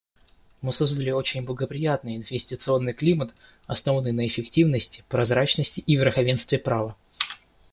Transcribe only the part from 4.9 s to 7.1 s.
прозрачности и верховенстве права.